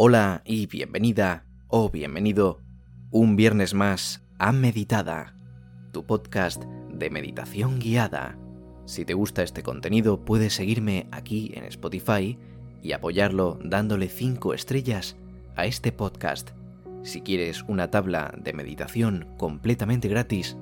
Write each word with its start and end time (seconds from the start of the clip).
Hola 0.00 0.42
y 0.44 0.66
bienvenida 0.66 1.44
o 1.66 1.90
bienvenido 1.90 2.60
un 3.10 3.34
viernes 3.34 3.74
más 3.74 4.22
a 4.38 4.52
Meditada, 4.52 5.34
tu 5.90 6.06
podcast 6.06 6.62
de 6.92 7.10
meditación 7.10 7.80
guiada. 7.80 8.38
Si 8.84 9.04
te 9.04 9.14
gusta 9.14 9.42
este 9.42 9.64
contenido 9.64 10.24
puedes 10.24 10.54
seguirme 10.54 11.08
aquí 11.10 11.50
en 11.52 11.64
Spotify 11.64 12.38
y 12.80 12.92
apoyarlo 12.92 13.58
dándole 13.64 14.08
5 14.08 14.54
estrellas 14.54 15.16
a 15.56 15.66
este 15.66 15.90
podcast. 15.90 16.50
Si 17.02 17.20
quieres 17.22 17.64
una 17.66 17.90
tabla 17.90 18.32
de 18.38 18.52
meditación 18.52 19.26
completamente 19.36 20.06
gratis, 20.06 20.56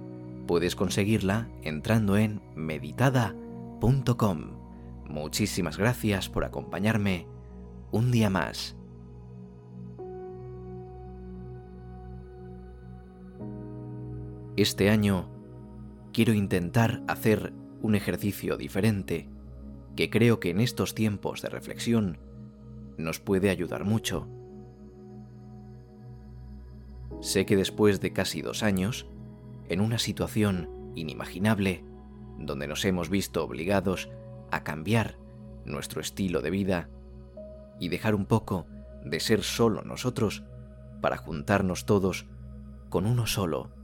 puedes 0.47 0.75
conseguirla 0.75 1.51
entrando 1.63 2.17
en 2.17 2.41
meditada.com. 2.55 3.37
Muchísimas 5.11 5.77
gracias 5.77 6.31
por 6.31 6.47
acompañarme 6.47 7.27
un 7.93 8.11
día 8.11 8.31
más. 8.31 8.77
Este 14.57 14.89
año 14.89 15.29
quiero 16.15 16.33
intentar 16.33 17.03
hacer 17.09 17.53
un 17.83 17.95
ejercicio 17.95 18.57
diferente 18.57 19.29
que 19.97 20.09
creo 20.09 20.41
que 20.41 20.49
en 20.49 20.61
estos 20.61 20.95
tiempos 20.95 21.43
de 21.43 21.51
reflexión 21.51 22.19
nos 22.97 23.21
puede 23.21 23.51
ayudar 23.51 23.85
mucho. 23.85 24.27
Sé 27.21 27.45
que 27.45 27.57
después 27.57 28.01
de 28.01 28.15
casi 28.15 28.41
dos 28.41 28.63
años, 28.63 29.07
en 29.69 29.83
una 29.83 29.99
situación 29.99 30.71
inimaginable, 30.95 31.85
donde 32.39 32.67
nos 32.67 32.83
hemos 32.87 33.11
visto 33.11 33.45
obligados 33.45 34.09
a 34.51 34.65
cambiar 34.65 35.19
nuestro 35.67 36.01
estilo 36.01 36.41
de 36.41 36.51
vida 36.51 36.89
y 37.79 37.91
dejar 37.91 38.15
un 38.15 38.25
poco 38.25 38.67
de 39.05 39.21
ser 39.21 39.43
solo 39.43 39.83
nosotros 39.83 40.45
para 41.03 41.19
juntarnos 41.19 41.85
todos 41.85 42.27
con 42.89 43.05
uno 43.05 43.27
solo, 43.27 43.76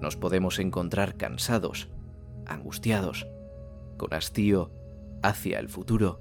nos 0.00 0.16
podemos 0.16 0.58
encontrar 0.58 1.16
cansados, 1.16 1.88
angustiados, 2.46 3.26
con 3.96 4.14
hastío 4.14 4.70
hacia 5.22 5.58
el 5.58 5.68
futuro 5.68 6.20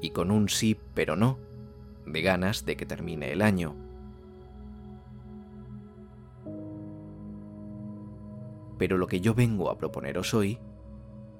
y 0.00 0.10
con 0.10 0.30
un 0.30 0.48
sí 0.48 0.78
pero 0.94 1.16
no 1.16 1.38
de 2.06 2.22
ganas 2.22 2.64
de 2.64 2.76
que 2.76 2.86
termine 2.86 3.32
el 3.32 3.42
año. 3.42 3.74
Pero 8.78 8.98
lo 8.98 9.06
que 9.06 9.20
yo 9.20 9.34
vengo 9.34 9.70
a 9.70 9.78
proponeros 9.78 10.34
hoy 10.34 10.58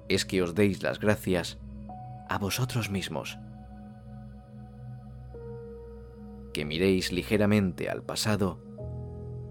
es 0.09 0.25
que 0.25 0.41
os 0.41 0.55
deis 0.55 0.83
las 0.83 0.99
gracias 0.99 1.59
a 2.29 2.37
vosotros 2.37 2.89
mismos. 2.89 3.37
Que 6.53 6.65
miréis 6.65 7.11
ligeramente 7.11 7.89
al 7.89 8.03
pasado 8.03 8.59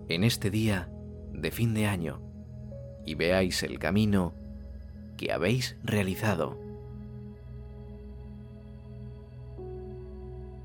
en 0.08 0.24
este 0.24 0.50
día 0.50 0.90
de 1.36 1.50
fin 1.50 1.74
de 1.74 1.86
año 1.86 2.20
y 3.04 3.14
veáis 3.14 3.62
el 3.62 3.78
camino 3.78 4.34
que 5.16 5.32
habéis 5.32 5.76
realizado. 5.82 6.58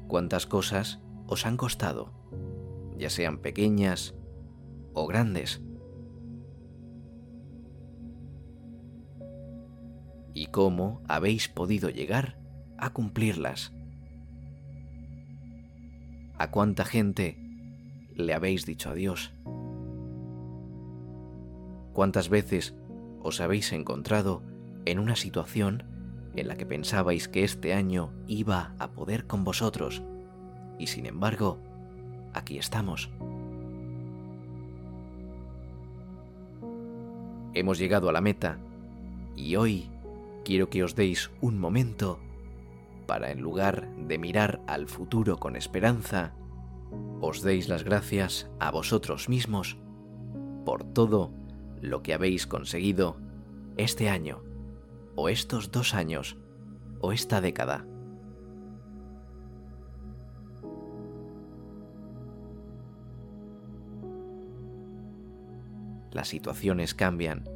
Cuántas 0.08 0.46
cosas 0.46 1.00
os 1.28 1.46
han 1.46 1.56
costado, 1.56 2.12
ya 2.98 3.10
sean 3.10 3.38
pequeñas 3.38 4.16
o 4.94 5.08
grandes. 5.08 5.62
Y 10.34 10.48
cómo 10.48 11.02
habéis 11.08 11.48
podido 11.48 11.90
llegar 11.90 12.38
a 12.78 12.92
cumplirlas. 12.92 13.74
¿A 16.38 16.50
cuánta 16.50 16.86
gente 16.86 17.38
le 18.16 18.34
habéis 18.34 18.66
dicho 18.66 18.90
adiós? 18.90 19.34
¿Cuántas 21.94 22.30
veces 22.30 22.76
os 23.22 23.42
habéis 23.42 23.72
encontrado 23.74 24.42
en 24.86 25.00
una 25.00 25.16
situación 25.16 25.84
en 26.36 26.48
la 26.48 26.56
que 26.56 26.66
pensabais 26.66 27.28
que 27.28 27.44
este 27.44 27.74
año 27.74 28.14
iba 28.28 28.74
a 28.80 28.92
poder 28.92 29.28
con 29.28 29.44
vosotros 29.44 30.02
y 30.80 30.88
sin 30.88 31.06
embargo, 31.06 31.60
aquí 32.34 32.58
estamos? 32.58 33.10
Hemos 37.54 37.78
llegado 37.78 38.08
a 38.08 38.14
la 38.14 38.22
meta 38.22 38.58
y 39.36 39.58
hoy 39.58 39.90
quiero 40.46 40.70
que 40.70 40.84
os 40.84 40.96
deis 40.96 41.30
un 41.42 41.60
momento 41.60 42.20
para 43.06 43.32
en 43.32 43.42
lugar 43.42 43.90
de 43.98 44.18
mirar 44.18 44.62
al 44.68 44.88
futuro 44.88 45.38
con 45.38 45.58
esperanza, 45.58 46.34
os 47.20 47.42
deis 47.42 47.68
las 47.68 47.84
gracias 47.84 48.50
a 48.60 48.72
vosotros 48.72 49.28
mismos 49.28 49.78
por 50.64 50.86
todo 50.86 51.34
lo 51.82 52.04
que 52.04 52.14
habéis 52.14 52.48
conseguido 52.48 53.18
este 53.78 54.10
año, 54.10 54.44
o 55.16 55.30
estos 55.30 55.72
dos 55.72 55.94
años, 55.94 56.38
o 57.00 57.12
esta 57.12 57.42
década. 57.42 57.86
Las 66.12 66.28
situaciones 66.28 66.94
cambian 66.94 67.50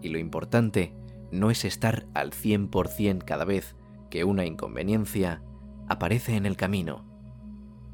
y 0.00 0.08
lo 0.08 0.18
importante 0.18 0.94
no 1.32 1.50
es 1.50 1.64
estar 1.64 2.06
al 2.14 2.30
100% 2.30 3.24
cada 3.24 3.44
vez 3.44 3.74
que 4.10 4.24
una 4.24 4.46
inconveniencia 4.46 5.42
aparece 5.88 6.36
en 6.36 6.46
el 6.46 6.56
camino, 6.56 7.04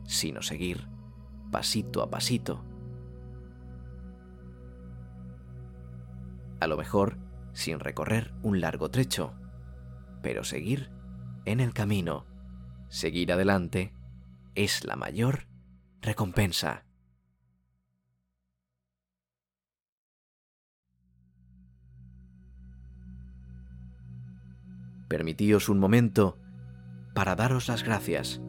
sino 0.05 0.43
seguir 0.43 0.89
pasito 1.51 2.03
a 2.03 2.11
pasito 2.11 2.65
a 6.63 6.69
lo 6.69 6.77
mejor 6.77 7.19
sin 7.53 7.81
recorrer 7.81 8.33
un 8.43 8.61
largo 8.61 8.89
trecho, 8.89 9.35
pero 10.23 10.45
seguir 10.45 10.91
en 11.45 11.59
el 11.59 11.75
camino, 11.75 12.25
seguir 12.89 13.33
adelante, 13.33 13.93
es 14.55 14.85
la 14.85 14.95
mayor 14.95 15.49
recompensa. 16.01 16.85
Permitíos 25.09 25.69
un 25.69 25.81
momento 25.81 26.39
para 27.13 27.35
daros 27.35 27.67
las 27.69 27.83
gracias. 27.83 28.41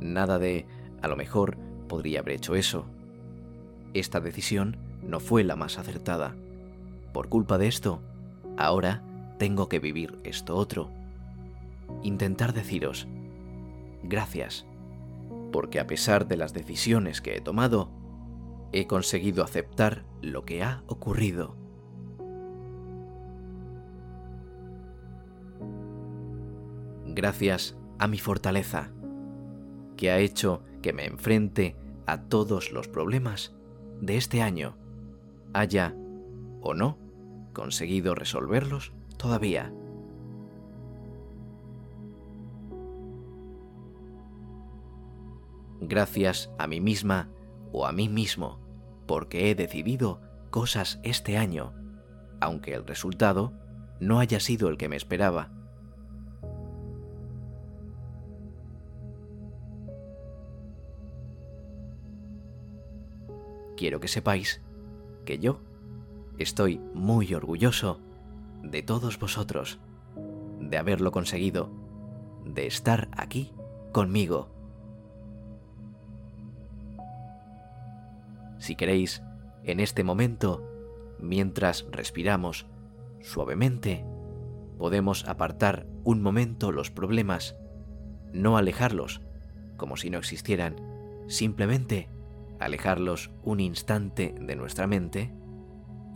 Nada 0.00 0.38
de, 0.38 0.66
a 1.02 1.08
lo 1.08 1.16
mejor, 1.16 1.58
podría 1.88 2.20
haber 2.20 2.34
hecho 2.34 2.54
eso. 2.54 2.86
Esta 3.94 4.20
decisión 4.20 4.76
no 5.02 5.20
fue 5.20 5.42
la 5.42 5.56
más 5.56 5.78
acertada 5.78 6.36
por 7.12 7.28
culpa 7.28 7.58
de 7.58 7.68
esto, 7.68 8.00
ahora 8.56 9.02
tengo 9.38 9.68
que 9.68 9.78
vivir 9.78 10.18
esto 10.24 10.56
otro. 10.56 10.90
Intentar 12.02 12.52
deciros, 12.52 13.08
gracias, 14.02 14.66
porque 15.52 15.80
a 15.80 15.86
pesar 15.86 16.26
de 16.28 16.36
las 16.36 16.52
decisiones 16.52 17.20
que 17.20 17.36
he 17.36 17.40
tomado, 17.40 17.90
he 18.72 18.86
conseguido 18.86 19.42
aceptar 19.42 20.04
lo 20.20 20.44
que 20.44 20.62
ha 20.62 20.82
ocurrido. 20.86 21.56
Gracias 27.06 27.76
a 27.98 28.06
mi 28.06 28.18
fortaleza, 28.18 28.90
que 29.96 30.10
ha 30.10 30.18
hecho 30.18 30.62
que 30.82 30.92
me 30.92 31.04
enfrente 31.04 31.76
a 32.06 32.22
todos 32.22 32.72
los 32.72 32.86
problemas 32.86 33.54
de 34.00 34.16
este 34.16 34.42
año, 34.42 34.76
o 36.60 36.74
no 36.74 36.98
conseguido 37.52 38.14
resolverlos 38.14 38.92
todavía. 39.16 39.72
Gracias 45.80 46.50
a 46.58 46.66
mí 46.66 46.80
misma 46.80 47.30
o 47.72 47.86
a 47.86 47.92
mí 47.92 48.08
mismo, 48.08 48.60
porque 49.06 49.50
he 49.50 49.54
decidido 49.54 50.20
cosas 50.50 51.00
este 51.02 51.36
año, 51.36 51.72
aunque 52.40 52.74
el 52.74 52.86
resultado 52.86 53.52
no 54.00 54.20
haya 54.20 54.40
sido 54.40 54.68
el 54.68 54.76
que 54.76 54.88
me 54.88 54.96
esperaba. 54.96 55.50
Quiero 63.76 64.00
que 64.00 64.08
sepáis 64.08 64.60
que 65.24 65.38
yo 65.38 65.60
Estoy 66.38 66.80
muy 66.94 67.34
orgulloso 67.34 67.98
de 68.62 68.82
todos 68.82 69.18
vosotros, 69.18 69.80
de 70.60 70.76
haberlo 70.76 71.10
conseguido, 71.10 71.68
de 72.44 72.68
estar 72.68 73.08
aquí 73.10 73.52
conmigo. 73.90 74.48
Si 78.58 78.76
queréis, 78.76 79.20
en 79.64 79.80
este 79.80 80.04
momento, 80.04 80.62
mientras 81.18 81.86
respiramos 81.90 82.66
suavemente, 83.20 84.04
podemos 84.78 85.26
apartar 85.26 85.86
un 86.04 86.22
momento 86.22 86.70
los 86.70 86.92
problemas, 86.92 87.56
no 88.32 88.56
alejarlos, 88.56 89.22
como 89.76 89.96
si 89.96 90.08
no 90.08 90.18
existieran, 90.18 90.76
simplemente 91.26 92.08
alejarlos 92.60 93.32
un 93.42 93.58
instante 93.58 94.36
de 94.40 94.54
nuestra 94.54 94.86
mente 94.86 95.32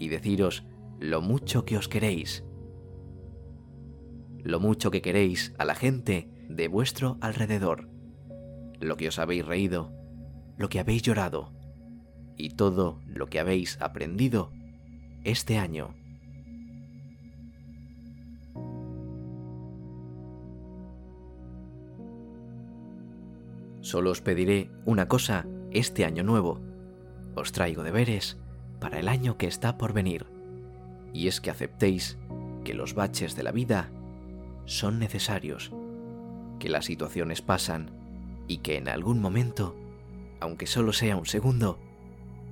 y 0.03 0.09
deciros 0.09 0.65
lo 0.99 1.23
mucho 1.23 1.65
que 1.65 1.77
os 1.77 1.87
queréis, 1.87 2.45
lo 4.43 4.59
mucho 4.59 4.91
que 4.91 5.01
queréis 5.01 5.55
a 5.59 5.65
la 5.65 5.77
gente 5.77 6.29
de 6.49 6.67
vuestro 6.67 7.19
alrededor, 7.21 7.89
lo 8.81 8.97
que 8.97 9.07
os 9.07 9.21
habéis 9.21 9.47
reído, 9.47 9.93
lo 10.59 10.69
que 10.69 10.81
habéis 10.81 11.03
llorado 11.03 11.53
y 12.37 12.57
todo 12.57 13.01
lo 13.07 13.29
que 13.29 13.39
habéis 13.39 13.81
aprendido 13.81 14.51
este 15.23 15.57
año. 15.57 15.95
Solo 23.83 24.11
os 24.11 24.21
pediré 24.21 24.69
una 24.85 25.07
cosa 25.07 25.47
este 25.71 26.05
año 26.05 26.25
nuevo. 26.25 26.61
Os 27.37 27.53
traigo 27.53 27.85
deberes 27.85 28.42
para 28.83 28.99
el 28.99 29.07
año 29.07 29.39
que 29.39 29.47
está 29.47 29.79
por 29.79 29.93
venir. 29.93 30.27
Y 31.15 31.29
es 31.29 31.41
que 31.41 31.51
aceptéis 31.51 32.19
que 32.65 32.75
los 32.75 32.95
baches 32.95 33.37
de 33.37 33.45
la 33.45 33.53
vida 33.53 33.91
son 34.65 34.99
necesarios, 34.99 35.73
que 36.59 36.69
las 36.69 36.87
situaciones 36.87 37.43
pasan 37.43 37.93
y 38.49 38.57
que 38.59 38.77
en 38.77 38.89
algún 38.89 39.21
momento, 39.21 39.77
aunque 40.41 40.67
solo 40.67 40.93
sea 40.93 41.17
un 41.17 41.27
segundo, 41.27 41.79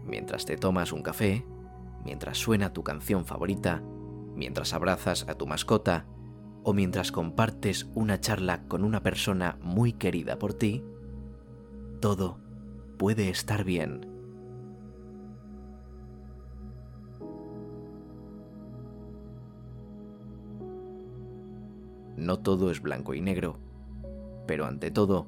mientras 0.06 0.46
te 0.46 0.56
tomas 0.56 0.92
un 0.92 1.02
café, 1.02 1.44
mientras 2.04 2.38
suena 2.38 2.72
tu 2.72 2.84
canción 2.84 3.26
favorita, 3.26 3.82
mientras 4.36 4.72
abrazas 4.72 5.26
a 5.28 5.34
tu 5.34 5.48
mascota 5.48 6.06
o 6.62 6.72
mientras 6.72 7.10
compartes 7.10 7.88
una 7.96 8.20
charla 8.20 8.68
con 8.68 8.84
una 8.84 9.02
persona 9.02 9.58
muy 9.62 9.94
querida 9.94 10.38
por 10.38 10.54
ti, 10.54 10.84
todo 11.98 12.38
puede 12.98 13.30
estar 13.30 13.64
bien. 13.64 14.09
No 22.20 22.38
todo 22.38 22.70
es 22.70 22.82
blanco 22.82 23.14
y 23.14 23.22
negro, 23.22 23.58
pero 24.46 24.66
ante 24.66 24.90
todo, 24.90 25.26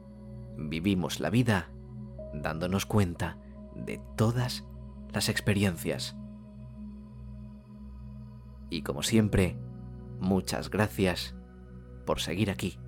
vivimos 0.58 1.20
la 1.20 1.30
vida 1.30 1.70
dándonos 2.34 2.84
cuenta 2.84 3.38
de 3.74 3.98
todas 4.14 4.66
las 5.10 5.30
experiencias. 5.30 6.14
Y 8.68 8.82
como 8.82 9.02
siempre, 9.02 9.56
muchas 10.20 10.68
gracias 10.68 11.34
por 12.04 12.20
seguir 12.20 12.50
aquí, 12.50 12.78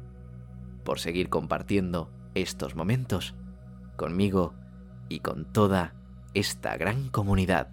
por 0.84 0.98
seguir 0.98 1.30
compartiendo 1.30 2.12
estos 2.34 2.76
momentos 2.76 3.34
conmigo 3.96 4.52
y 5.08 5.20
con 5.20 5.50
toda 5.50 5.94
esta 6.34 6.76
gran 6.76 7.08
comunidad. 7.08 7.70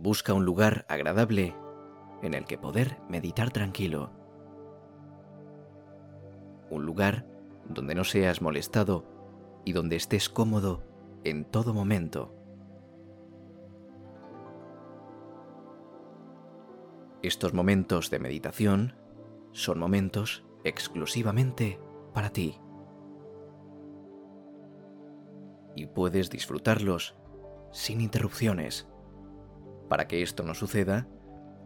Busca 0.00 0.32
un 0.32 0.44
lugar 0.44 0.86
agradable 0.88 1.56
en 2.22 2.34
el 2.34 2.44
que 2.44 2.56
poder 2.56 2.98
meditar 3.08 3.50
tranquilo. 3.50 4.12
Un 6.70 6.86
lugar 6.86 7.26
donde 7.68 7.96
no 7.96 8.04
seas 8.04 8.40
molestado 8.40 9.04
y 9.64 9.72
donde 9.72 9.96
estés 9.96 10.28
cómodo 10.28 10.84
en 11.24 11.44
todo 11.44 11.74
momento. 11.74 12.32
Estos 17.20 17.52
momentos 17.52 18.08
de 18.08 18.20
meditación 18.20 18.94
son 19.50 19.80
momentos 19.80 20.44
exclusivamente 20.62 21.80
para 22.14 22.30
ti. 22.30 22.60
Y 25.74 25.86
puedes 25.86 26.30
disfrutarlos 26.30 27.16
sin 27.72 28.00
interrupciones. 28.00 28.88
Para 29.88 30.06
que 30.06 30.22
esto 30.22 30.42
no 30.42 30.54
suceda, 30.54 31.06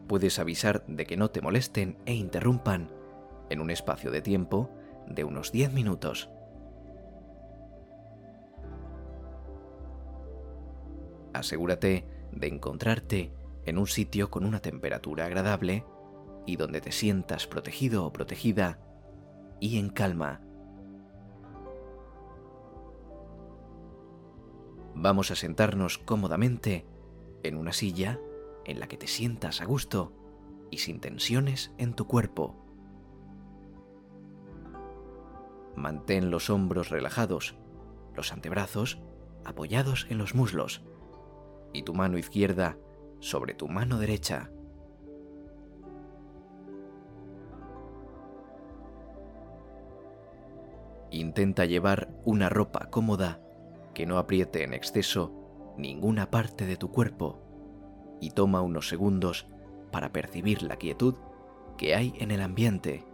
puedes 0.06 0.38
avisar 0.38 0.84
de 0.86 1.06
que 1.06 1.16
no 1.16 1.30
te 1.30 1.40
molesten 1.40 1.98
e 2.06 2.14
interrumpan 2.14 2.90
en 3.50 3.60
un 3.60 3.70
espacio 3.70 4.10
de 4.10 4.22
tiempo 4.22 4.70
de 5.06 5.24
unos 5.24 5.52
10 5.52 5.72
minutos. 5.72 6.30
Asegúrate 11.32 12.06
de 12.30 12.46
encontrarte 12.46 13.32
en 13.64 13.78
un 13.78 13.86
sitio 13.86 14.30
con 14.30 14.44
una 14.44 14.60
temperatura 14.60 15.26
agradable 15.26 15.84
y 16.46 16.56
donde 16.56 16.80
te 16.80 16.92
sientas 16.92 17.46
protegido 17.46 18.04
o 18.04 18.12
protegida 18.12 18.78
y 19.60 19.78
en 19.78 19.90
calma. 19.90 20.40
Vamos 24.94 25.30
a 25.30 25.36
sentarnos 25.36 25.98
cómodamente 25.98 26.86
en 27.42 27.56
una 27.56 27.72
silla 27.72 28.18
en 28.64 28.80
la 28.80 28.88
que 28.88 28.96
te 28.96 29.06
sientas 29.06 29.60
a 29.60 29.64
gusto 29.64 30.12
y 30.70 30.78
sin 30.78 31.00
tensiones 31.00 31.72
en 31.78 31.94
tu 31.94 32.06
cuerpo. 32.06 32.56
Mantén 35.76 36.30
los 36.30 36.50
hombros 36.50 36.90
relajados, 36.90 37.54
los 38.14 38.32
antebrazos 38.32 39.00
apoyados 39.44 40.06
en 40.10 40.18
los 40.18 40.34
muslos 40.34 40.82
y 41.72 41.82
tu 41.82 41.94
mano 41.94 42.18
izquierda 42.18 42.76
sobre 43.20 43.54
tu 43.54 43.68
mano 43.68 43.98
derecha. 43.98 44.50
Intenta 51.10 51.66
llevar 51.66 52.08
una 52.24 52.48
ropa 52.48 52.88
cómoda 52.90 53.40
que 53.92 54.06
no 54.06 54.18
apriete 54.18 54.64
en 54.64 54.72
exceso 54.72 55.41
ninguna 55.76 56.30
parte 56.30 56.66
de 56.66 56.76
tu 56.76 56.90
cuerpo 56.90 57.38
y 58.20 58.30
toma 58.30 58.62
unos 58.62 58.88
segundos 58.88 59.46
para 59.90 60.12
percibir 60.12 60.62
la 60.62 60.76
quietud 60.76 61.14
que 61.76 61.94
hay 61.94 62.14
en 62.18 62.30
el 62.30 62.40
ambiente, 62.40 63.04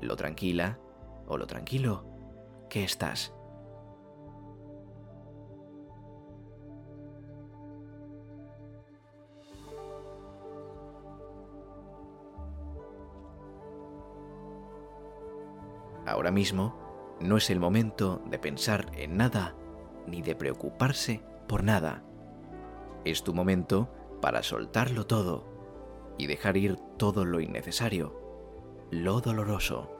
lo 0.00 0.16
tranquila 0.16 0.78
o 1.26 1.36
lo 1.36 1.46
tranquilo 1.46 2.04
que 2.68 2.84
estás. 2.84 3.34
Ahora 16.06 16.30
mismo 16.30 16.74
no 17.20 17.36
es 17.36 17.48
el 17.50 17.60
momento 17.60 18.22
de 18.26 18.38
pensar 18.38 18.90
en 18.94 19.16
nada 19.16 19.54
ni 20.06 20.20
de 20.20 20.34
preocuparse 20.34 21.22
por 21.46 21.64
nada. 21.64 22.02
Es 23.04 23.22
tu 23.24 23.34
momento 23.34 23.88
para 24.20 24.42
soltarlo 24.42 25.06
todo 25.06 25.44
y 26.18 26.26
dejar 26.26 26.56
ir 26.56 26.76
todo 26.96 27.24
lo 27.24 27.40
innecesario, 27.40 28.14
lo 28.90 29.20
doloroso. 29.20 29.90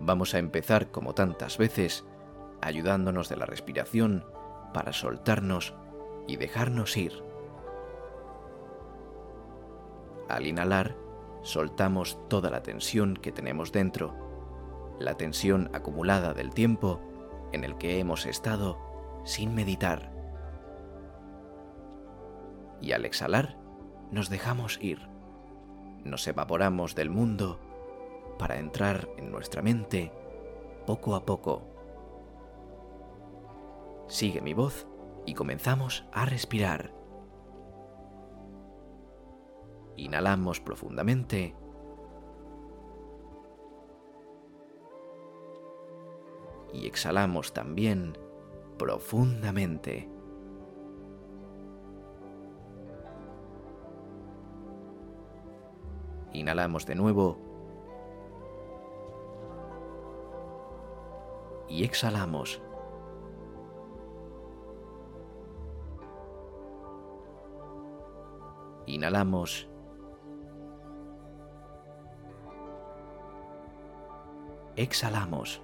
Vamos 0.00 0.34
a 0.34 0.38
empezar 0.38 0.90
como 0.90 1.14
tantas 1.14 1.58
veces, 1.58 2.04
ayudándonos 2.60 3.28
de 3.28 3.36
la 3.36 3.46
respiración 3.46 4.24
para 4.72 4.92
soltarnos 4.92 5.74
y 6.26 6.36
dejarnos 6.36 6.96
ir. 6.96 7.22
Al 10.28 10.46
inhalar, 10.46 10.96
soltamos 11.42 12.18
toda 12.28 12.50
la 12.50 12.62
tensión 12.62 13.14
que 13.14 13.32
tenemos 13.32 13.72
dentro, 13.72 14.23
la 14.98 15.16
tensión 15.16 15.70
acumulada 15.72 16.34
del 16.34 16.52
tiempo 16.52 17.00
en 17.52 17.64
el 17.64 17.76
que 17.76 17.98
hemos 17.98 18.26
estado 18.26 18.78
sin 19.24 19.54
meditar. 19.54 20.12
Y 22.80 22.92
al 22.92 23.04
exhalar, 23.04 23.56
nos 24.10 24.28
dejamos 24.28 24.78
ir, 24.82 25.08
nos 26.04 26.26
evaporamos 26.26 26.94
del 26.94 27.10
mundo 27.10 27.58
para 28.38 28.58
entrar 28.58 29.08
en 29.16 29.30
nuestra 29.30 29.62
mente 29.62 30.12
poco 30.86 31.14
a 31.14 31.24
poco. 31.24 31.62
Sigue 34.08 34.40
mi 34.40 34.52
voz 34.52 34.86
y 35.24 35.34
comenzamos 35.34 36.04
a 36.12 36.26
respirar. 36.26 36.92
Inhalamos 39.96 40.60
profundamente. 40.60 41.56
y 46.74 46.86
exhalamos 46.86 47.52
también 47.52 48.18
profundamente. 48.78 50.10
Inhalamos 56.32 56.84
de 56.84 56.96
nuevo 56.96 57.38
y 61.68 61.84
exhalamos. 61.84 62.60
Inhalamos. 68.86 69.68
Exhalamos. 74.76 75.63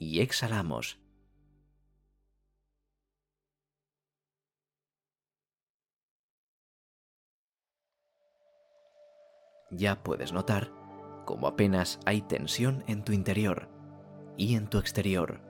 Y 0.00 0.20
exhalamos. 0.20 0.98
Ya 9.70 10.02
puedes 10.02 10.32
notar 10.32 10.72
como 11.26 11.46
apenas 11.46 12.00
hay 12.06 12.22
tensión 12.22 12.82
en 12.86 13.04
tu 13.04 13.12
interior 13.12 13.68
y 14.38 14.54
en 14.54 14.68
tu 14.68 14.78
exterior. 14.78 15.42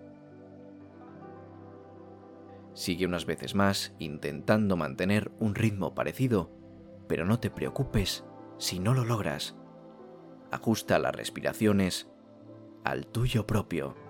Sigue 2.74 3.06
unas 3.06 3.26
veces 3.26 3.54
más 3.54 3.94
intentando 4.00 4.76
mantener 4.76 5.30
un 5.38 5.54
ritmo 5.54 5.94
parecido, 5.94 6.50
pero 7.06 7.24
no 7.24 7.38
te 7.38 7.50
preocupes 7.50 8.24
si 8.58 8.80
no 8.80 8.94
lo 8.94 9.04
logras. 9.04 9.54
Ajusta 10.50 10.98
las 10.98 11.14
respiraciones 11.14 12.10
al 12.82 13.06
tuyo 13.06 13.46
propio. 13.46 14.09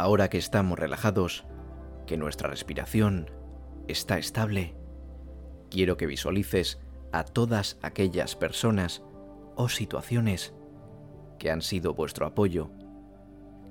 Ahora 0.00 0.30
que 0.30 0.38
estamos 0.38 0.78
relajados, 0.78 1.44
que 2.06 2.16
nuestra 2.16 2.48
respiración 2.48 3.30
está 3.86 4.16
estable, 4.16 4.74
quiero 5.70 5.98
que 5.98 6.06
visualices 6.06 6.80
a 7.12 7.22
todas 7.22 7.78
aquellas 7.82 8.34
personas 8.34 9.02
o 9.56 9.68
situaciones 9.68 10.54
que 11.38 11.50
han 11.50 11.60
sido 11.60 11.92
vuestro 11.92 12.24
apoyo, 12.24 12.70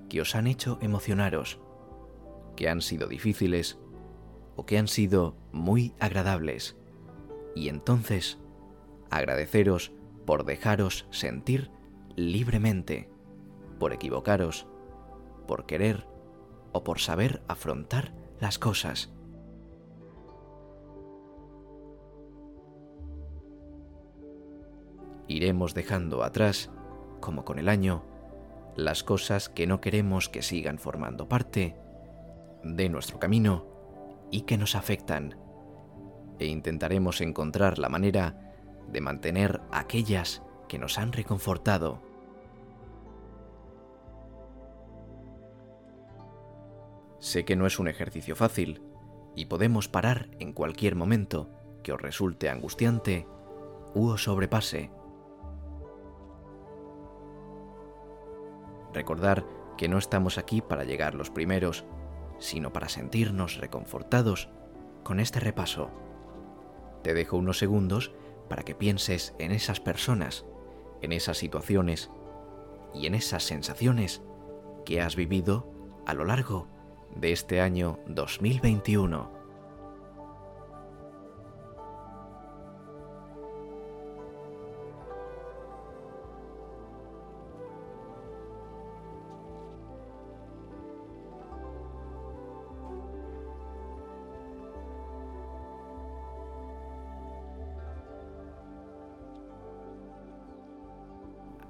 que 0.08 0.22
os 0.22 0.36
han 0.36 0.46
hecho 0.46 0.78
emocionaros, 0.84 1.60
que 2.56 2.70
han 2.70 2.82
sido 2.82 3.08
difíciles 3.08 3.80
o 4.56 4.68
que 4.68 4.78
han 4.78 4.88
sido 4.88 5.36
muy 5.52 5.96
agradables. 6.00 6.78
Y 7.56 7.70
entonces, 7.70 8.38
agradeceros 9.10 9.94
por 10.28 10.46
dejaros 10.46 11.08
sentir 11.10 11.72
libremente, 12.16 13.10
por 13.80 13.94
equivocaros, 13.94 14.68
por 15.48 15.66
querer 15.66 16.09
o 16.72 16.84
por 16.84 17.00
saber 17.00 17.42
afrontar 17.48 18.14
las 18.40 18.60
cosas. 18.60 19.12
Iremos 25.28 25.74
dejando 25.74 26.24
atrás, 26.24 26.72
como 27.20 27.46
con 27.46 27.60
el 27.60 27.70
año, 27.70 28.04
las 28.76 29.04
cosas 29.04 29.50
que 29.50 29.68
no 29.68 29.82
queremos 29.82 30.30
que 30.30 30.42
sigan 30.42 30.80
formando 30.80 31.28
parte 31.28 31.76
de 32.64 32.90
nuestro 32.90 33.20
camino 33.20 33.66
y 34.32 34.42
que 34.42 34.58
nos 34.58 34.76
afectan, 34.76 35.38
e 36.40 36.48
intentaremos 36.48 37.22
encontrar 37.22 37.78
la 37.78 37.90
manera 37.90 38.54
de 38.88 39.02
mantener 39.02 39.62
aquellas 39.72 40.42
que 40.68 40.80
nos 40.80 40.98
han 40.98 41.12
reconfortado 41.12 42.02
Sé 47.20 47.44
que 47.44 47.56
no 47.56 47.68
es 47.68 47.80
un 47.80 47.88
ejercicio 47.88 48.36
fácil 48.36 48.82
y 49.36 49.46
podemos 49.46 49.88
parar 49.88 50.30
en 50.40 50.54
cualquier 50.54 50.96
momento 50.96 51.50
que 51.84 51.92
os 51.92 52.02
resulte 52.02 52.50
angustiante 52.50 53.28
u 53.94 54.08
os 54.08 54.24
sobrepase. 54.24 54.92
Recordar 58.94 59.46
que 59.78 59.88
no 59.88 59.98
estamos 59.98 60.38
aquí 60.38 60.62
para 60.62 60.84
llegar 60.84 61.14
los 61.14 61.30
primeros, 61.30 61.86
sino 62.40 62.74
para 62.74 62.90
sentirnos 62.90 63.58
reconfortados 63.58 64.50
con 65.04 65.20
este 65.20 65.40
repaso. 65.40 65.92
Te 67.04 67.14
dejo 67.14 67.38
unos 67.38 67.60
segundos 67.60 68.12
para 68.50 68.64
que 68.64 68.76
pienses 68.76 69.36
en 69.40 69.52
esas 69.52 69.80
personas, 69.80 70.46
en 71.02 71.12
esas 71.12 71.38
situaciones 71.38 72.10
y 72.94 73.08
en 73.08 73.16
esas 73.16 73.44
sensaciones 73.44 74.22
que 74.86 75.02
has 75.02 75.16
vivido 75.16 75.72
a 76.06 76.14
lo 76.14 76.26
largo 76.26 76.68
de 77.16 77.32
este 77.32 77.62
año 77.62 78.00
2021. 78.08 79.40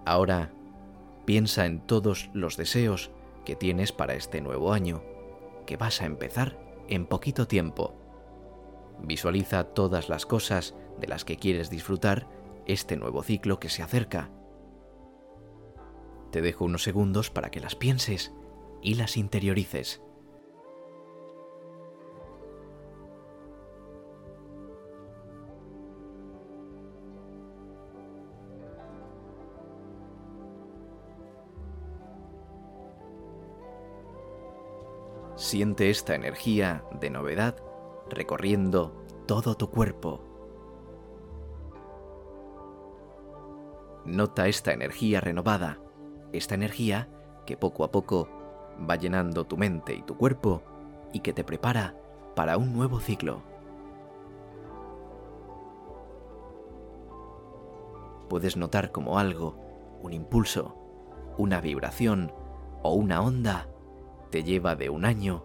Ahora, 0.06 0.52
piensa 1.26 1.68
en 1.68 1.82
todos 1.82 2.32
los 2.34 2.58
deseos 2.58 3.12
que 3.46 3.56
tienes 3.56 3.92
para 3.92 4.16
este 4.16 4.42
nuevo 4.42 4.74
año 4.74 5.04
que 5.70 5.78
vas 5.78 6.02
a 6.02 6.06
empezar 6.06 6.58
en 6.88 7.06
poquito 7.06 7.46
tiempo. 7.48 7.94
Visualiza 9.04 9.66
todas 9.66 10.10
las 10.10 10.26
cosas 10.26 10.74
de 11.00 11.08
las 11.08 11.26
que 11.26 11.38
quieres 11.38 11.70
disfrutar 11.70 12.28
este 12.66 12.98
nuevo 12.98 13.22
ciclo 13.22 13.60
que 13.60 13.70
se 13.70 13.84
acerca. 13.84 14.32
Te 16.32 16.42
dejo 16.42 16.66
unos 16.66 16.82
segundos 16.82 17.30
para 17.30 17.52
que 17.52 17.60
las 17.60 17.76
pienses 17.76 18.34
y 18.82 18.96
las 18.96 19.16
interiorices. 19.16 20.02
Siente 35.50 35.90
esta 35.90 36.14
energía 36.14 36.84
de 37.02 37.10
novedad 37.10 37.56
recorriendo 38.08 38.94
todo 39.26 39.58
tu 39.58 39.72
cuerpo. 39.72 40.22
Nota 44.06 44.48
esta 44.48 44.74
energía 44.74 45.22
renovada, 45.22 45.80
esta 46.34 46.54
energía 46.54 47.10
que 47.48 47.58
poco 47.58 47.84
a 47.84 47.92
poco 47.92 48.30
va 48.88 48.96
llenando 48.96 49.48
tu 49.48 49.58
mente 49.58 49.96
y 49.96 50.04
tu 50.04 50.18
cuerpo 50.18 50.62
y 51.14 51.22
que 51.22 51.34
te 51.34 51.44
prepara 51.44 51.96
para 52.36 52.56
un 52.56 52.72
nuevo 52.72 53.00
ciclo. 53.00 53.42
Puedes 58.30 58.56
notar 58.56 58.92
como 58.92 59.18
algo, 59.18 59.56
un 60.04 60.14
impulso, 60.14 60.76
una 61.40 61.60
vibración 61.60 62.32
o 62.84 62.94
una 62.94 63.24
onda 63.24 63.68
te 64.30 64.44
lleva 64.44 64.76
de 64.76 64.90
un 64.90 65.06
año 65.06 65.44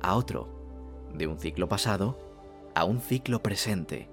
a 0.00 0.16
otro, 0.16 0.48
de 1.14 1.26
un 1.26 1.38
ciclo 1.38 1.68
pasado 1.68 2.18
a 2.74 2.84
un 2.84 3.00
ciclo 3.00 3.42
presente. 3.42 4.08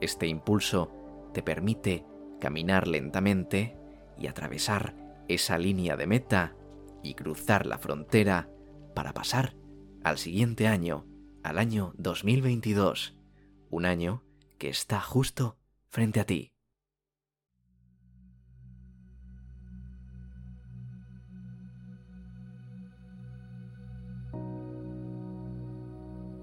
Este 0.00 0.26
impulso 0.26 0.90
te 1.32 1.42
permite 1.42 2.04
caminar 2.40 2.88
lentamente 2.88 3.76
y 4.18 4.26
atravesar 4.26 4.94
esa 5.28 5.58
línea 5.58 5.96
de 5.96 6.06
meta 6.06 6.56
y 7.02 7.14
cruzar 7.14 7.66
la 7.66 7.78
frontera 7.78 8.48
para 8.94 9.12
pasar 9.12 9.56
al 10.02 10.18
siguiente 10.18 10.66
año, 10.68 11.06
al 11.42 11.58
año 11.58 11.94
2022, 11.96 13.16
un 13.70 13.86
año 13.86 14.22
que 14.58 14.68
está 14.68 15.00
justo 15.00 15.58
frente 15.88 16.20
a 16.20 16.24
ti. 16.24 16.53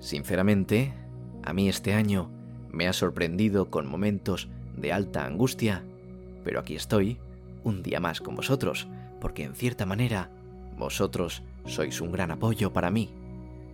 Sinceramente, 0.01 0.95
a 1.43 1.53
mí 1.53 1.69
este 1.69 1.93
año 1.93 2.31
me 2.71 2.87
ha 2.87 2.93
sorprendido 2.93 3.69
con 3.69 3.87
momentos 3.87 4.49
de 4.75 4.91
alta 4.91 5.25
angustia, 5.25 5.85
pero 6.43 6.59
aquí 6.59 6.75
estoy, 6.75 7.19
un 7.63 7.83
día 7.83 7.99
más 7.99 8.19
con 8.19 8.35
vosotros, 8.35 8.87
porque 9.19 9.43
en 9.43 9.53
cierta 9.53 9.85
manera 9.85 10.31
vosotros 10.75 11.43
sois 11.65 12.01
un 12.01 12.11
gran 12.11 12.31
apoyo 12.31 12.73
para 12.73 12.89
mí. 12.89 13.13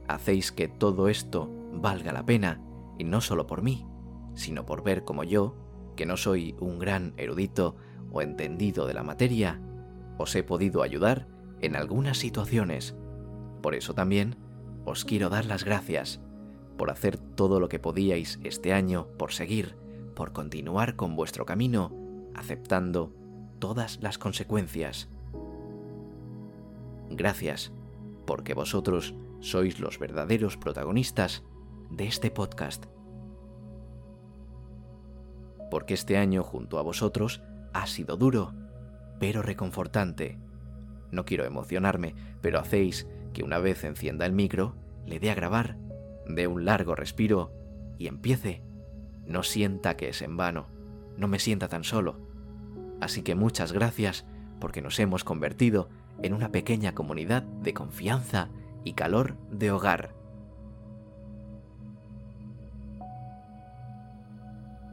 Hacéis 0.10 0.52
que 0.52 0.68
todo 0.68 1.08
esto 1.08 1.50
valga 1.72 2.12
la 2.12 2.26
pena, 2.26 2.62
y 2.98 3.06
no 3.06 3.22
solo 3.22 3.48
por 3.48 3.62
mí, 3.62 3.86
sino 4.36 4.66
por 4.66 4.84
ver 4.84 5.06
como 5.06 5.24
yo, 5.24 5.56
que 5.96 6.06
no 6.06 6.18
soy 6.18 6.56
un 6.60 6.78
gran 6.78 7.14
erudito 7.16 7.78
o 8.12 8.22
entendido 8.22 8.86
de 8.86 8.94
la 8.94 9.04
materia, 9.04 9.62
os 10.18 10.36
he 10.36 10.44
podido 10.44 10.82
ayudar 10.82 11.26
en 11.62 11.78
algunas 11.78 12.18
situaciones. 12.18 12.96
Por 13.62 13.76
eso 13.76 13.94
también 13.94 14.36
os 14.88 15.04
quiero 15.04 15.28
dar 15.28 15.46
las 15.46 15.66
gracias 15.66 16.22
por 16.78 16.90
hacer 16.92 17.18
todo 17.18 17.60
lo 17.60 17.68
que 17.68 17.78
podíais 17.78 18.40
este 18.46 18.72
año, 18.72 19.10
por 19.18 19.34
seguir, 19.34 19.76
por 20.16 20.32
continuar 20.32 20.96
con 20.96 21.18
vuestro 21.18 21.46
camino, 21.46 21.92
aceptando 22.34 23.14
todas 23.60 24.00
las 24.02 24.18
consecuencias. 24.18 25.10
Gracias, 27.10 27.74
porque 28.26 28.54
vosotros 28.54 29.14
sois 29.42 29.82
los 29.82 30.00
verdaderos 30.00 30.56
protagonistas 30.56 31.44
de 31.90 32.08
este 32.08 32.32
podcast. 32.32 32.86
Porque 35.70 35.96
este 35.96 36.18
año 36.18 36.44
junto 36.44 36.80
a 36.80 36.82
vosotros 36.82 37.42
ha 37.74 37.88
sido 37.88 38.16
duro, 38.16 38.54
pero 39.20 39.42
reconfortante. 39.42 40.40
No 41.12 41.26
quiero 41.26 41.44
emocionarme, 41.44 42.16
pero 42.40 42.60
hacéis 42.60 43.06
que 43.38 43.44
una 43.44 43.60
vez 43.60 43.84
encienda 43.84 44.26
el 44.26 44.32
micro, 44.32 44.74
le 45.06 45.20
dé 45.20 45.30
a 45.30 45.36
grabar, 45.36 45.78
dé 46.26 46.48
un 46.48 46.66
largo 46.66 46.96
respiro 46.96 47.54
y 48.00 48.08
empiece. 48.08 48.64
No 49.28 49.44
sienta 49.44 49.96
que 49.96 50.10
es 50.10 50.24
en 50.24 50.38
vano, 50.38 50.70
no 51.18 51.28
me 51.28 51.38
sienta 51.38 51.68
tan 51.68 51.84
solo. 51.84 52.20
Así 53.00 53.22
que 53.22 53.36
muchas 53.36 53.74
gracias 53.74 54.26
porque 54.60 54.82
nos 54.82 55.00
hemos 55.00 55.24
convertido 55.24 55.88
en 56.24 56.34
una 56.34 56.52
pequeña 56.52 56.96
comunidad 56.96 57.44
de 57.44 57.76
confianza 57.76 58.50
y 58.84 58.94
calor 58.94 59.38
de 59.52 59.70
hogar. 59.70 60.16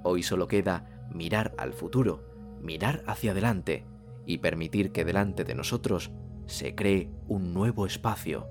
Hoy 0.03 0.23
solo 0.23 0.49
queda 0.49 1.07
mirar 1.11 1.55
al 1.57 1.73
futuro, 1.73 2.21
mirar 2.61 3.05
hacia 3.07 3.31
adelante 3.31 3.87
y 4.27 4.37
permitir 4.37 4.93
que 4.93 5.07
delante 5.07 5.45
de 5.45 5.55
nosotros 5.55 6.13
se 6.47 6.75
cree 6.75 7.11
un 7.29 7.55
nuevo 7.55 7.87
espacio, 7.87 8.49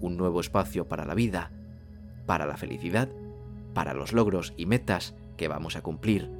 un 0.00 0.16
nuevo 0.16 0.40
espacio 0.40 0.88
para 0.88 1.04
la 1.04 1.14
vida, 1.14 1.52
para 2.26 2.46
la 2.46 2.56
felicidad, 2.56 3.08
para 3.74 3.94
los 3.94 4.12
logros 4.12 4.54
y 4.56 4.66
metas 4.66 5.14
que 5.36 5.48
vamos 5.48 5.76
a 5.76 5.82
cumplir, 5.82 6.30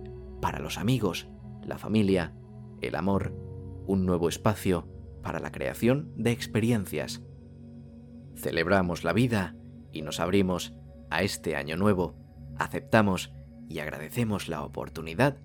para 0.40 0.59
los 0.59 0.78
amigos, 0.78 1.28
la 1.64 1.78
familia, 1.78 2.32
el 2.80 2.94
amor, 2.94 3.35
un 3.87 4.06
nuevo 4.06 4.28
espacio 4.28 4.88
para 5.23 5.40
la 5.40 5.52
creación 5.52 6.12
de 6.16 6.32
experiencias. 6.32 7.23
Celebramos 8.37 9.04
la 9.04 9.12
vida 9.12 9.54
y 9.92 10.02
nos 10.02 10.20
abrimos 10.20 10.75
a 11.11 11.23
este 11.23 11.56
año 11.56 11.76
nuevo, 11.76 12.14
aceptamos 12.56 13.32
y 13.68 13.80
agradecemos 13.80 14.49
la 14.49 14.62
oportunidad 14.62 15.37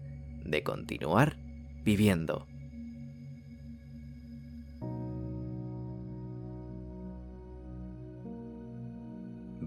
de 0.43 0.63
continuar 0.63 1.37
viviendo. 1.83 2.47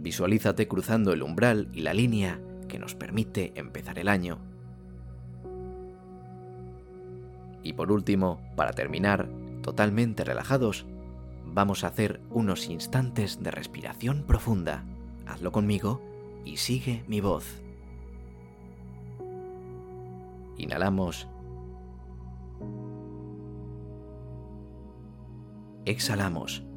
Visualízate 0.00 0.68
cruzando 0.68 1.12
el 1.12 1.22
umbral 1.22 1.68
y 1.72 1.80
la 1.80 1.94
línea 1.94 2.40
que 2.68 2.78
nos 2.78 2.94
permite 2.94 3.52
empezar 3.56 3.98
el 3.98 4.08
año. 4.08 4.38
Y 7.62 7.72
por 7.72 7.90
último, 7.90 8.40
para 8.56 8.72
terminar, 8.72 9.28
totalmente 9.62 10.24
relajados, 10.24 10.86
vamos 11.44 11.84
a 11.84 11.88
hacer 11.88 12.20
unos 12.30 12.68
instantes 12.68 13.42
de 13.42 13.50
respiración 13.50 14.22
profunda. 14.22 14.84
Hazlo 15.26 15.52
conmigo 15.52 16.00
y 16.44 16.58
sigue 16.58 17.04
mi 17.08 17.20
voz. 17.20 17.62
Inhalamos. 20.56 21.28
Exhalamos. 25.84 26.67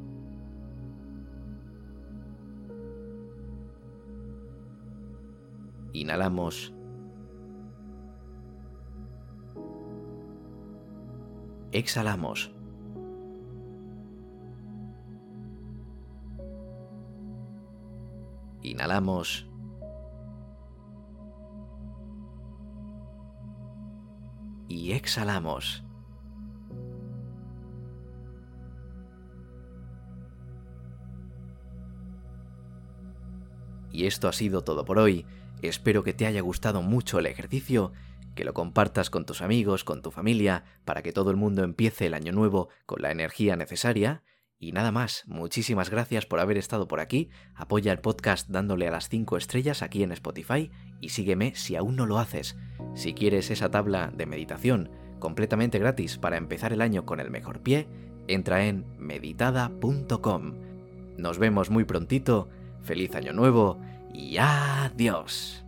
Inhalamos. 5.92 6.74
Exhalamos. 11.72 12.52
Inhalamos. 18.62 19.48
Y 24.68 24.92
exhalamos. 24.92 25.84
Y 33.90 34.06
esto 34.06 34.28
ha 34.28 34.32
sido 34.32 34.62
todo 34.62 34.84
por 34.84 34.98
hoy. 34.98 35.26
Espero 35.62 36.02
que 36.02 36.12
te 36.12 36.26
haya 36.26 36.40
gustado 36.40 36.82
mucho 36.82 37.20
el 37.20 37.26
ejercicio, 37.26 37.92
que 38.34 38.44
lo 38.44 38.52
compartas 38.52 39.10
con 39.10 39.24
tus 39.24 39.42
amigos, 39.42 39.84
con 39.84 40.02
tu 40.02 40.10
familia, 40.10 40.64
para 40.84 41.02
que 41.02 41.12
todo 41.12 41.30
el 41.30 41.36
mundo 41.36 41.62
empiece 41.62 42.06
el 42.06 42.14
año 42.14 42.32
nuevo 42.32 42.68
con 42.84 43.00
la 43.00 43.12
energía 43.12 43.54
necesaria. 43.54 44.24
Y 44.58 44.72
nada 44.72 44.90
más, 44.90 45.22
muchísimas 45.26 45.88
gracias 45.88 46.26
por 46.26 46.40
haber 46.40 46.58
estado 46.58 46.88
por 46.88 46.98
aquí, 46.98 47.30
apoya 47.54 47.92
el 47.92 48.00
podcast 48.00 48.48
dándole 48.48 48.88
a 48.88 48.90
las 48.90 49.08
5 49.08 49.36
estrellas 49.36 49.82
aquí 49.82 50.02
en 50.02 50.12
Spotify 50.12 50.70
y 51.00 51.10
sígueme 51.10 51.54
si 51.54 51.76
aún 51.76 51.94
no 51.94 52.06
lo 52.06 52.18
haces. 52.18 52.56
Si 52.94 53.14
quieres 53.14 53.50
esa 53.50 53.70
tabla 53.70 54.12
de 54.12 54.26
meditación 54.26 54.90
completamente 55.20 55.78
gratis 55.78 56.18
para 56.18 56.36
empezar 56.36 56.72
el 56.72 56.80
año 56.80 57.06
con 57.06 57.20
el 57.20 57.30
mejor 57.30 57.60
pie, 57.60 57.86
entra 58.26 58.66
en 58.66 58.84
meditada.com. 58.98 60.54
Nos 61.16 61.38
vemos 61.38 61.70
muy 61.70 61.84
prontito, 61.84 62.48
feliz 62.82 63.14
año 63.14 63.32
nuevo 63.32 63.80
y 64.12 64.38
adiós. 64.38 65.61